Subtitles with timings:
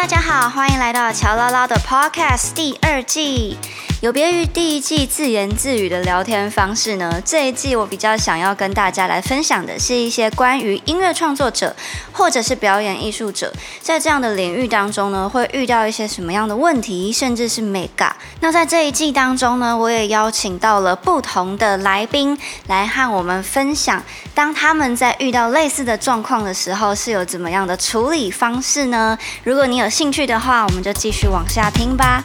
[0.00, 3.58] 大家好，欢迎来到乔唠唠的 Podcast 第二季。
[4.00, 11.76] 有别于第一季自言自语的聊天方式呢，这一季我比较想要跟大家来分享的是一些关于音乐创作者
[12.10, 13.52] 或者是表演艺术者
[13.82, 18.16] 在这样的领域当中呢，会遇到一些什么样的问题，甚至是美感。
[18.40, 24.02] 那在这一季当中呢，我也邀请到了不同的来宾来和我们分享，
[24.34, 29.18] 当他们在遇到类似的状况的时候，是有怎么样的处理方式呢？
[29.44, 32.24] 如果你有兴趣的话，我们就继续往下听吧。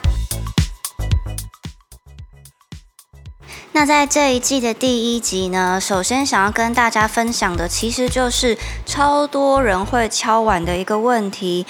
[3.76, 11.66] 那在这一季的第一集呢，首先想要跟大家分享的，其实就是超多人会敲碗的一个问题。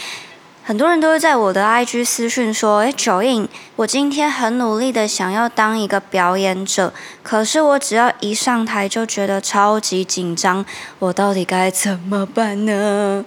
[0.63, 10.63] 很多人都会在我的 IG 私讯说：“诶，九印，我今天很努力的想要当一个表演者，可是我只要一上台就觉得超级紧张，
[10.99, 13.25] 我到底该怎么办呢？”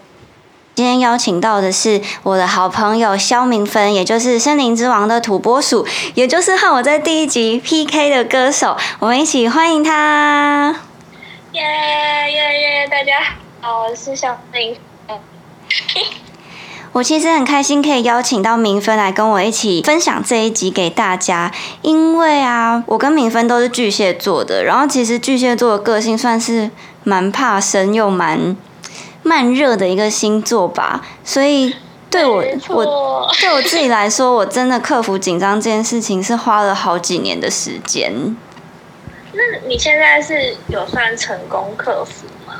[0.78, 5.84] 今天邀请到的是我的好朋友肖明芬，也就是《森林之王》的土拨鼠，
[6.14, 8.76] 也就是和我在第一集 PK 的歌手。
[9.00, 10.76] 我们一起欢迎他！
[11.50, 11.60] 耶
[12.30, 12.88] 耶耶！
[12.88, 13.14] 大家
[13.60, 14.76] 好，我是小明。
[16.92, 21.50] 我其实很开心可以邀请到明芬来跟我一起分享这一集给大家，
[21.82, 26.70] 因为啊，我跟明芬都是巨蟹座的，然后其实巨蟹座的个性算是
[27.02, 28.56] 蛮怕生又蛮。
[29.28, 31.74] 慢热的一个星座吧，所以
[32.08, 38.34] 对我我对我自己来说，我真的克服紧张这件事情是花了好几年的时间。
[39.32, 42.54] 那你现在是有算成功克服吗？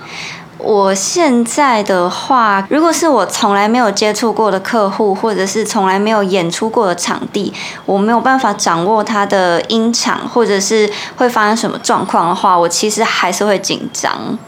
[0.58, 7.55] 我现在的话，如果是我从来没有接触过的客户，或者是从来没有演出过的场地，
[7.86, 14.39] 我没有办法掌握他的音场，或者是会发生什么状况的话，我其实还是会紧张。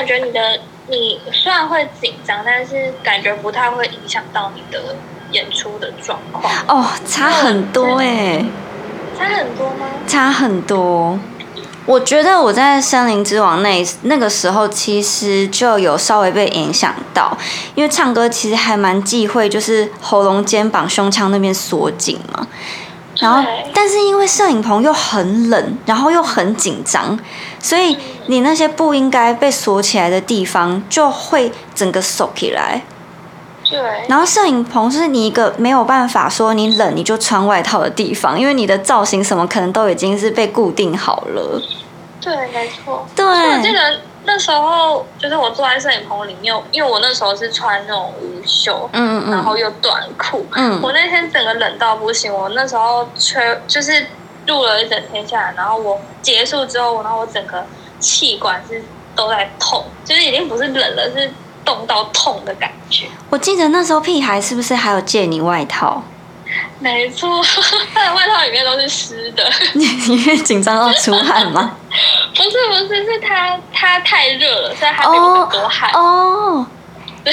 [0.00, 4.96] 感觉你的你虽然会紧张，但是感觉不太会影响到你的
[5.30, 6.50] 演出的状况。
[6.66, 8.42] 哦，差很多哎，
[9.14, 9.86] 差很多吗？
[10.06, 11.18] 差很多。
[11.84, 17.36] 我觉得我在《森林之王》那那个时候，其实就有稍微被影响到，
[17.74, 22.46] 因为唱歌其实还蛮忌讳，就是喉咙、肩膀、胸腔那边锁紧嘛。
[23.20, 23.42] 然后，
[23.74, 27.18] 但是因为摄影棚又很冷，然后又很紧张，
[27.60, 32.82] 所以你那些不应该被锁起来的地方就会整个锁起来。
[33.68, 33.78] 对。
[34.08, 41.62] 然后摄影棚是你一个没有办法说你冷你就穿外套的地方，因为你的造型什么可能都已经是被固定好了。
[42.20, 43.06] 对，没错。
[43.14, 43.24] 对。
[43.24, 44.00] 我记得。
[44.32, 52.32] 那时候就是我坐在摄影棚里面，因为我那时候是穿那种无袖，嗯嗯然后又短裤，嗯，我那天整个冷到不行。
[52.32, 54.06] 我那时候吹就是
[54.46, 57.66] 录了一整天下来，然后我结束之后，然后我整个
[57.98, 58.80] 气管是
[59.16, 61.28] 都在痛，就是已经不是冷了，是
[61.64, 63.08] 冻到痛的感觉。
[63.30, 66.04] 我记得那时候屁孩是不是还有借你外套？
[66.80, 67.28] 没错，
[67.94, 69.44] 他的外套里面都是湿的。
[69.74, 71.76] 你因为紧张到出汗吗？
[72.34, 75.90] 不是不是，是他他太热了，所以他流很多汗。
[75.92, 76.66] 哦，
[77.22, 77.32] 对。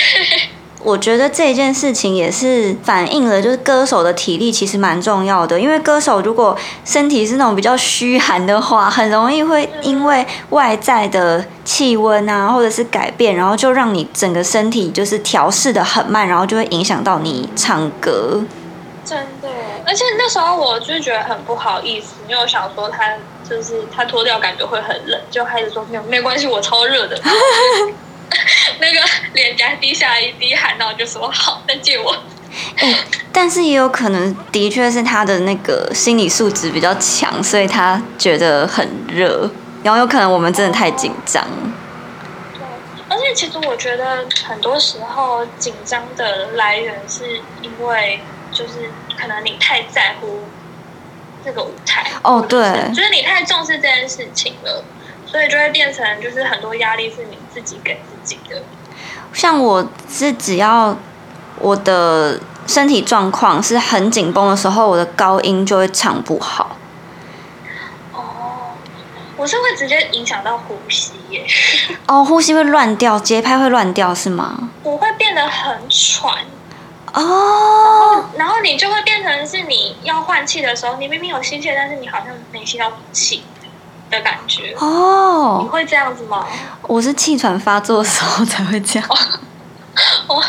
[0.84, 5.59] 我觉得这件事情也是反映了，就是歌手的体力其实蛮重要的。
[5.59, 18.41] 因为歌手如果身体是那种比较虚寒的话，很容易会因为外在的气温啊，或者是改变，然后就让你整个身体就是调试的很慢，然后就会影响到你唱歌。
[19.07, 19.47] 真的，
[19.85, 23.16] 而且那时候我就觉得很不好意思，因为我想说他
[23.50, 27.17] 就是他脱掉感觉会很冷，就开始说没有没关系，我超热的。
[28.81, 29.00] 那个
[29.34, 32.13] 脸颊滴下一滴汗，然后就说好，那借我。
[33.31, 39.50] 但是也有可能的确是他的那个心理素质比较强，所以他觉得很热，
[39.84, 41.47] 然后有可能我们真的太紧张。
[42.53, 42.62] 对，
[43.07, 48.19] 而且其实我觉得很多时候紧张的来源是因为。
[48.57, 50.45] 就是可能你太在乎
[51.45, 54.84] 这个舞台哦，对，就是你太重视这件事情了，
[55.28, 58.64] 所以就会变成就是很多压力是你自己给自己的。
[59.32, 60.97] 像我是只要
[61.59, 66.78] 我的身体状况是很紧绷的时候，我的高音就会唱不好。
[68.14, 68.73] 哦，
[69.37, 71.46] 我是会直接影响到呼吸耶。
[72.08, 74.72] 哦，呼吸会乱掉，节拍会乱掉是吗？
[74.82, 76.34] 我会变得很喘。
[77.19, 83.43] 哦，然后你就会变成是你要换气的时候，你明明有吸气，但是你好像没吸到气
[84.11, 84.75] 的感觉。
[84.78, 86.46] 哦，你会这样子吗？
[86.84, 89.09] 我是气喘发作的时候才会这样。
[90.28, 90.43] 我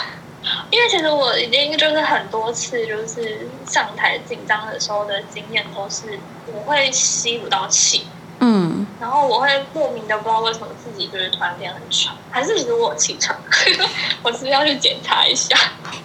[0.70, 6.18] 因为其实我已经就是很多次就是上台紧张的时候的经验都是
[6.52, 8.06] 我会吸不到气。
[8.40, 8.77] 嗯。
[9.00, 13.36] 然后我会莫名的不知道为什么自己就是突然变很喘，还是其实 我气喘，
[14.22, 15.56] 我是要去检查一下。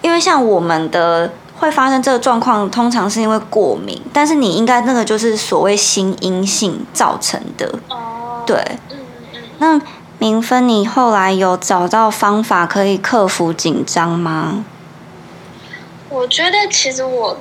[0.01, 7.73] 因为像我们的会发生这个状况，通常是因为过敏，但是你应该那个就是所谓心因性造成的。
[7.89, 8.57] 哦，对，
[8.91, 8.97] 嗯
[9.33, 9.41] 嗯。
[9.57, 9.81] 那
[10.19, 14.63] 明芬，你后来有找到方法可以克服紧张吗？
[16.09, 17.37] 我觉得其实我。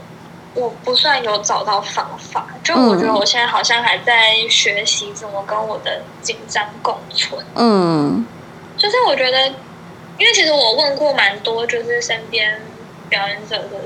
[0.55, 7.43] 我不算有找到方法，就我觉得我现在好像还在学习怎么跟我的紧张共存。
[7.55, 8.27] 嗯，
[8.77, 9.47] 就是我觉得，
[10.19, 12.61] 因为其实我问过蛮多，就是身边
[13.09, 13.79] 表演者的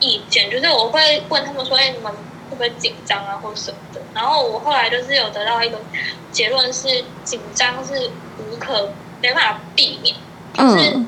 [0.00, 2.20] 意见，就是我会问他们说：“哎，你们会
[2.50, 5.78] 不会紧张啊，或什么的？”然后我后来就是有得到一个
[6.32, 10.14] 结论是，紧张是无可没办法避免，
[10.54, 10.98] 就是。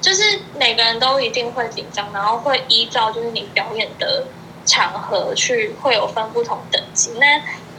[0.00, 0.22] 就是
[0.58, 4.24] 每个人都一定会紧张，然后会依照就是你表演的
[4.64, 7.10] 场合去会有分不同等级。
[7.18, 7.26] 那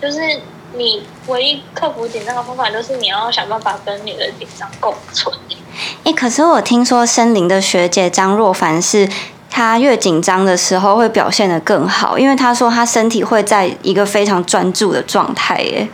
[0.01, 0.41] 就是
[0.73, 5.33] 你唯一克服紧张的方法，就是你要想办法跟你的紧张共存。
[6.03, 9.09] 哎，可是我听说森林的学姐张若凡是，
[9.49, 15.61] 她越紧张的时候会表现的更好，因为她说她身体会在一个非常专注的状态。
[15.61, 15.87] 耶。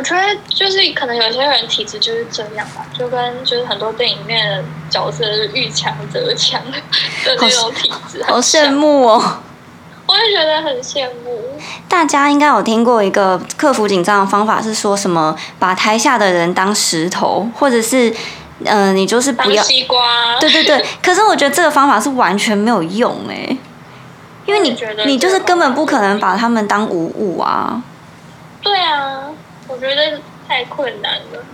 [0.00, 6.78] 我觉得就是可能有些人体质就是这样吧，就跟就是很多电影里面的角色是遇强则强的
[7.38, 9.22] 那种体质，好羡慕哦！
[10.08, 11.38] 我也觉得很羡慕。
[11.86, 18.10] 大家应该有听过一个克服紧张的方法，是说什么把台下的人当石头，或者是
[18.64, 20.38] 嗯，你就是不要西瓜。
[20.40, 23.54] 对对对， 可是我觉得这个方法是完全没有用哎，
[24.46, 24.74] 因为你
[25.04, 27.82] 你就是根本不可能把他们当无物啊。
[28.62, 29.24] 对啊。
[29.70, 31.44] 我觉得太困难了，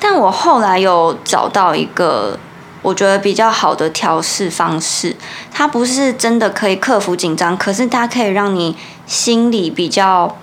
[0.00, 2.36] 但我后来有找到一个
[2.82, 5.14] 我觉得比较好的调试方式。
[5.52, 8.76] 它不是真的可以克服紧张，可是它可以让你
[9.06, 10.36] 心里比较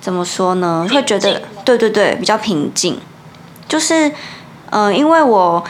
[0.00, 0.86] 怎么说呢？
[0.90, 2.98] 会觉得对对对，比较平静。
[3.68, 4.10] 就是
[4.70, 5.62] 嗯，因为我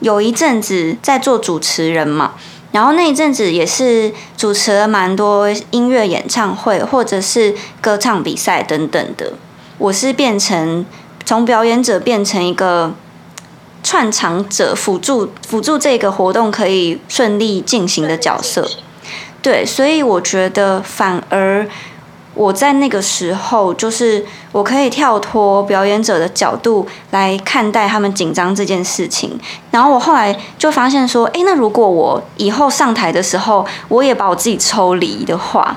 [0.00, 2.34] 有一阵子在做主持人嘛，
[2.72, 9.32] 然后那一阵子也是主持了蛮多音乐演唱会或者是歌唱比赛等等的。
[9.82, 10.86] 我是变成
[11.24, 12.92] 从表演者变成一个
[13.82, 18.64] 串场者，辅助辅助这个活动可以顺利进行的角色。
[19.42, 21.66] 对，所以我觉得反而
[22.34, 29.36] 我在那个时候，就是我可以跳脱表演者的角度来看待他们紧张这件事情。
[29.72, 35.76] 然后我后来就发现说，哎，那如果我以后上台的时候，我也把我自己抽离的话。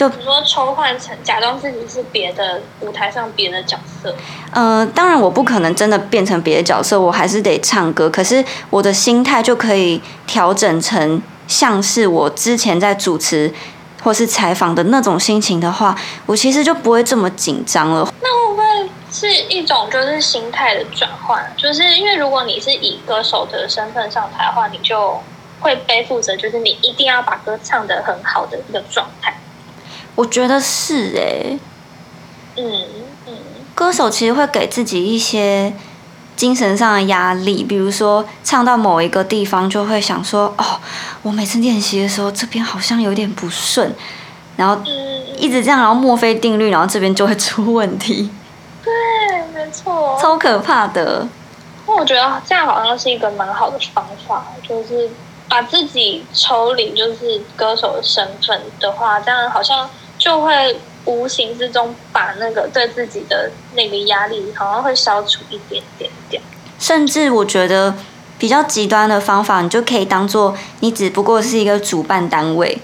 [0.00, 4.16] 就比如说抽换成假装自己是别的舞台上别的角色。
[4.50, 8.08] 呃，当然我不可能真的变成别的角色，我还是得唱歌。
[8.08, 13.52] 可是我的心态就可以调整成像是我之前在主持
[14.02, 15.94] 或是采访的那种心情的话，
[16.24, 18.10] 我其实就不会这么紧张了。
[18.22, 21.52] 那会不会是一种就是心态的转换？
[21.58, 25.20] 就是因为如果你是以歌手的身份上台的话，你就
[25.60, 29.34] 会背负着就是你一定要把歌唱得很好的一个状态。
[30.20, 31.58] 我觉得是哎，
[32.56, 32.62] 嗯
[33.26, 33.34] 嗯，
[33.74, 35.72] 歌手其实会给自己一些
[36.36, 40.78] 精神上的压力，比如说唱到某一个地方就会想说，哦，
[41.22, 43.94] 我每次练习的时候这边好像有点不顺，
[44.58, 44.78] 然后
[45.38, 48.30] 一直这样，然后墨菲定律，然后这边就会出问题。
[48.84, 48.92] 对，
[49.54, 51.26] 没错，超可怕的。
[51.86, 55.08] 那我觉得这样好像是一个蛮好的方法，就是
[55.48, 59.88] 把自己抽离，就是歌手的身份的话，这样好像。
[60.20, 66.42] 就会无形之中把那个对自己的那个压力，好像会消除一点点点。
[66.78, 67.94] 甚至我觉得
[68.38, 72.78] 比较极端的方法，你就可以当做你只不过是一个主办单位，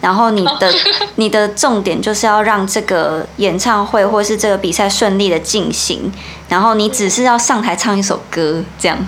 [0.00, 0.74] 然后你的
[1.14, 6.12] 你的重点就是要让这个演唱会或是这个比赛顺利的进行，
[6.48, 8.98] 然后你只是要上台唱一首歌，这样。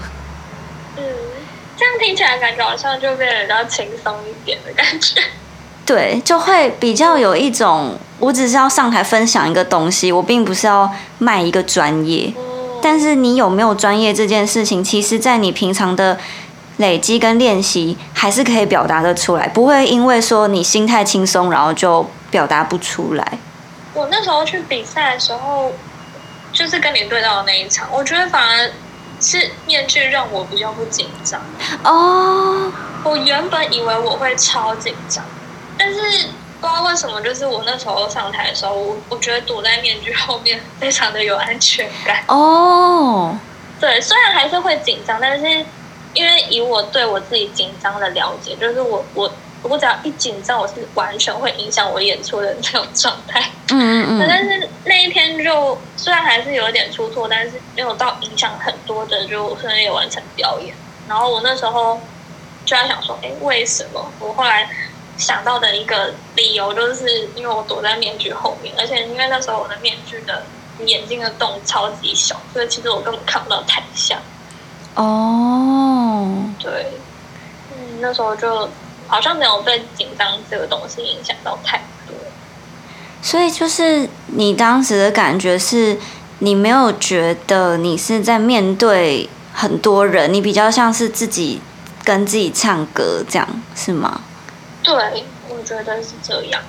[0.97, 1.03] 嗯，
[1.77, 5.21] 这样听起来感觉好像就变得比较轻松一点的感觉。
[5.85, 12.33] 对，就会比较有一种，我只是要上台分享一个东西，我并不是要卖一个专业。
[12.81, 16.19] 但是你有没有专业这件事情，其实在你平常的
[16.79, 23.39] 累积跟练习，还是可以表达的出来，不会因为说你心态轻松，然后就表达不出来。
[23.95, 25.73] 我那时候去比赛的时候，
[26.53, 28.71] 就是跟你对到的那一场，我觉得反而
[29.21, 31.41] 是面具让我比较不紧张。
[31.85, 32.73] 哦，
[33.05, 35.25] 我原本以为我会超紧张。
[35.83, 36.29] 但是
[36.61, 42.23] 不知道为什么，就是我那时候上台的时候，我我觉得躲在面具后面 非常的有安全感。
[42.29, 43.37] 哦，
[43.81, 45.45] 对，虽然还是会紧张，但是
[46.15, 53.41] 因为以我对我自己紧张的了解，就是我我我只要一紧张，我是完全会影响我演出的那种状态。
[53.73, 54.27] 嗯嗯嗯。
[54.29, 60.73] 但是那一天就虽然还是有一点出错，但是没有到影响很多的，就顺利完成表演。
[61.09, 62.01] 然后我那时候
[62.65, 64.13] 就在想说，哎，为什么？
[64.21, 64.69] 我后来
[65.17, 70.45] 想到的一个理由，就是因为我躲在面具后面，而且因为那时候我的面具的
[70.87, 74.19] 眼睛的洞超级小，所以其实我根本看不到台下。
[74.95, 76.45] 哦。
[76.59, 76.93] 对。
[77.73, 78.69] 嗯，那时候就。
[79.09, 81.77] 好像没有被紧张这个东西影响到太
[82.07, 82.17] 多，
[83.21, 85.99] 所以就是你当时的感觉是，
[86.39, 91.61] 你没有觉得你是在面对很多人，你比较像是自己
[92.03, 94.23] 跟自己唱歌这样，是吗？
[94.83, 96.61] 对，我觉得是这样。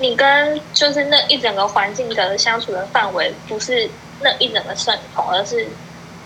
[0.00, 3.88] 你跟就是那一整个环境的相处的范围，不是
[4.22, 5.68] 那一整个摄影棚，而是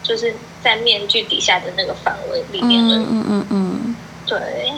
[0.03, 2.97] 就是在面具底下的那个范围里面的。
[2.97, 4.73] 嗯嗯嗯，对。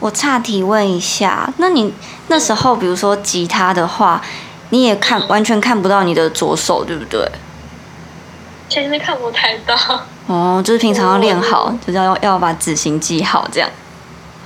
[0.00, 1.94] 我岔题问一下，那你
[2.28, 4.22] 那时候，比如说吉他的话，
[4.70, 7.26] 你也看完全看不到你的左手，对不对？
[8.68, 9.76] 其实看不太到。
[10.26, 13.70] 哦，就是平常要练好，就是要要把指型记好，这样。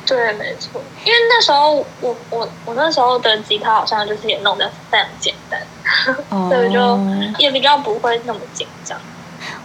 [0.08, 0.82] 对，没错。
[1.04, 5.60] 因为那时候我我我那时候的吉他好像就是也弄得非常简单，
[6.48, 6.98] 所以就
[7.38, 8.98] 也比较不会那么紧张。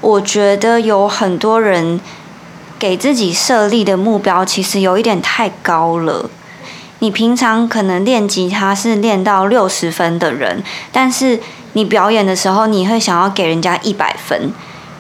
[0.02, 2.02] 我觉得有很多人。
[2.80, 6.30] 给自己设立的目标其实有一点太高了。
[7.00, 11.40] 你平常可能练吉他是练到六十分的人，但是
[11.74, 14.52] 你表演的时候，你会想要给人家一百分，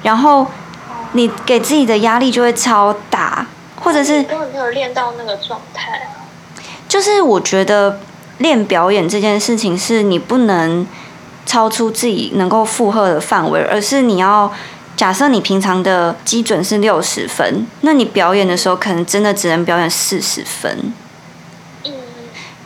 [0.02, 0.48] 然后
[1.12, 3.48] 你给自己的压力就会超大，
[3.84, 6.26] 或者是根本没有练到那个状态啊。
[6.90, 8.00] 就是我觉得
[8.40, 10.88] 练表演这件事情，是你不能
[11.46, 14.52] 超出自己能够负荷的范围，而是你要。
[14.96, 20.94] 假设你平常的基准是六十分，那你表演的时候可能真的只能表演四十分。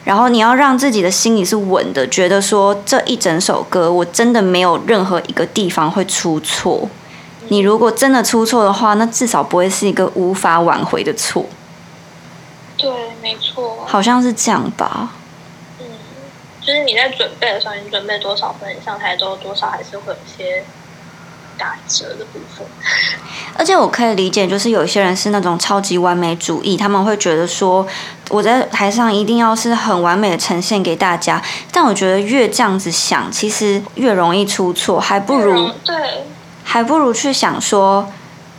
[0.03, 6.89] 然后你要让自己的心里是稳的，觉得说这一整首歌我真的没有任何一个地方会出错。
[7.49, 11.45] 你如果真的出错的话，那至少不会是一个无法挽回的错。
[12.77, 12.89] 对，
[13.21, 13.83] 没错。
[13.85, 15.13] 好像是这样吧。
[15.79, 15.85] 嗯，
[16.61, 20.63] 就是你在准备的时候，你准备多少分，上台之后多少还是会有些。
[21.59, 22.63] 打折的部分，
[23.57, 27.83] 而且我可以理解，就是有些人是那种超级完美主义，他们会觉得说
[28.29, 31.41] 我在台上一定要是很完美的呈现给大家。
[31.71, 36.25] 但我觉得越这样子想，其实越容易出错，还不如对，
[36.69, 38.12] 还不如去想说，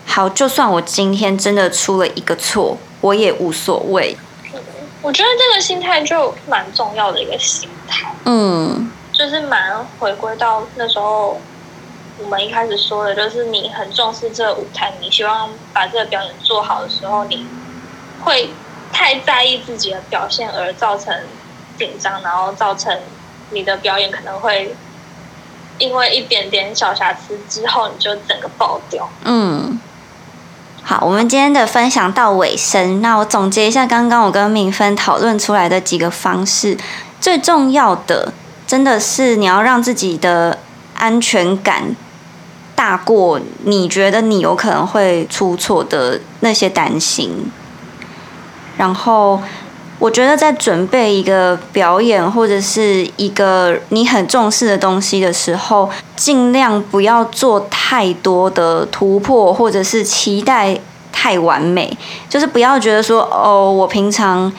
[0.07, 4.17] 好，就算我今天真的出了一个错，我也无所谓。
[5.03, 11.39] 我觉得这个心态就蛮重要的一个心态，嗯，就是蛮回归到那时候。
[12.21, 17.47] 我们一开始说的，就是你很重视这个舞台，你希望把这个表演做好的时候，你
[18.25, 18.51] 会
[18.93, 21.15] 太在意自己的表现而造成
[21.79, 22.99] 紧张，然后造成
[23.51, 24.75] 你的表演可能会
[25.79, 29.09] 因为一点点小瑕疵之后，你就整个爆掉。
[29.25, 29.81] 嗯，
[30.83, 36.77] 好，我们今天的分享到尾声，那我总结一下刚刚我跟敏芬讨论出来的几个方式，
[37.21, 38.33] 最重要的
[38.67, 40.59] 真的是你要让自己的
[40.97, 41.97] 安全感。
[42.75, 47.51] 大过你觉得你有可能会出错的那些担心，
[48.77, 49.43] 然后
[49.99, 60.79] 我觉得在准备一个表演或者是一个你很重视的东西的时候，尽量不要做太多的突破，或者是期待
[61.13, 61.97] 太完美，
[62.29, 64.53] 就是不要觉得说哦，我平常。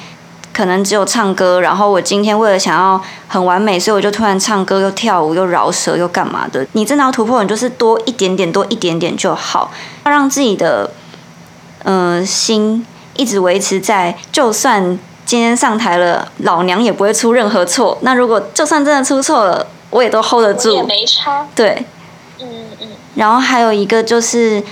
[0.51, 6.67] 可能只有唱歌，然后我今天为了想要很完美，所以我就突然唱歌又跳舞又饶舌又干嘛的。
[6.73, 9.71] 你真的要突破，你就是多一点点，多一点点就好。
[10.03, 10.91] 要让自己的
[11.83, 17.95] 嗯心一直维持在，就算今天上台了，老娘也不会出任何错。
[18.01, 21.45] 那如果就算真的出错了，我也都 hold 得住，也没差。
[21.53, 21.85] 对，
[22.39, 22.47] 嗯
[22.81, 22.87] 嗯。
[23.13, 24.63] 然后还有一个就是，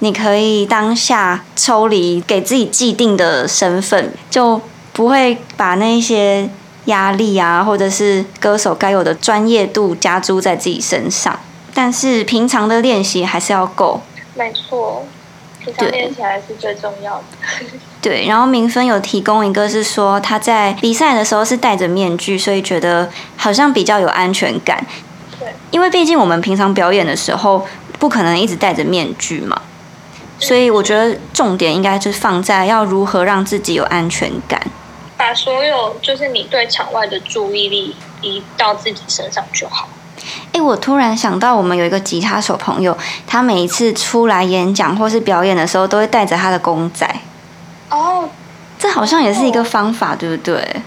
[0.00, 4.60] 你可以当下抽离，给自己既定的身份就。
[4.94, 6.50] 不会把那些
[6.84, 11.40] 压力啊，或者是歌手该有的专业度加诸在自己身上，
[11.72, 14.02] 但是平常的练习还是要够。
[14.34, 15.06] 没错，
[15.64, 17.24] 平常练起来是最重要的。
[18.00, 24.84] 对，然后明芬有提供一个是说他在比赛的时候是戴着面具，所以觉得好像比较有安全感。
[25.38, 27.66] 对，因为毕竟我们平常表演的时候
[27.98, 29.62] 不可能一直戴着面具嘛，
[30.38, 34.60] 所以我觉得重点应该就是放在要如何让自己有安全感。
[35.16, 39.88] 把所有就是你对场外的注意力移到自己身上就好。
[40.52, 47.08] 哎，我突然想到，我们有一个吉他手朋友，他每一次出来演讲或是表演的时候，都会带着他的公仔。
[47.90, 48.28] 哦，
[48.78, 50.82] 这好像也是一个方法，对不对？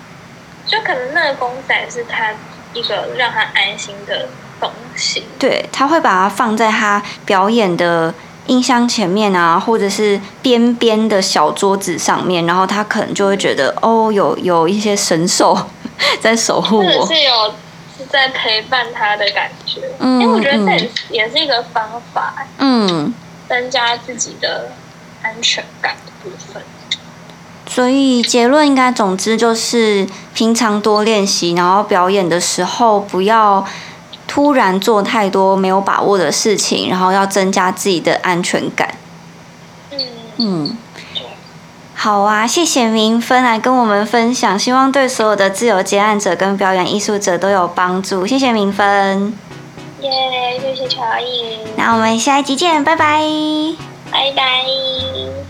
[0.65, 2.31] 就可能那个公仔是他
[2.73, 4.27] 一个让他安心的
[4.59, 5.23] 东西。
[5.37, 8.13] 对，他会把它放在他表演的
[8.47, 15.55] 音箱前面啊，或者是边边的小桌子上面，然后他可能就会觉得哦，有有一些神兽
[16.19, 17.53] 在守护我，是有是
[18.09, 19.81] 在陪伴他的感觉。
[19.99, 23.13] 嗯，因为我觉得这也是一个方法，嗯，
[23.49, 24.71] 增加自己的
[25.21, 26.63] 安全感的部分。
[27.67, 33.65] 所以结论应该，总之就是平常多练习，然后表演的时候不要
[34.27, 38.95] 突然做太多没有把握的事情，然后要增加自己的安全感。
[39.91, 39.99] 嗯
[40.37, 40.77] 嗯，
[41.97, 48.27] 好啊，谢谢明芬来跟我们分享，希望对所有的自由接案者跟表演艺术者都有帮助。
[48.27, 49.33] 谢谢明芬。
[50.01, 50.11] 耶，
[50.61, 51.57] 谢谢乔伊。
[51.75, 53.23] 那我们下一集见，拜拜。
[54.11, 55.44] 拜拜。